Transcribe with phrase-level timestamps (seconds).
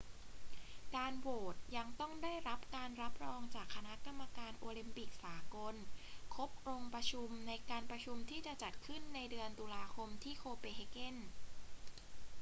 [0.95, 5.75] การโหวตยังต้องได้รับการรับรองจากคณะกรรมการโอลิมปิกสากล
[6.35, 11.17] ครบองค์ประชุมในการประชุมที่จะจัดขึ้นในเดือนตุลาคมที่โคเปนเฮเกน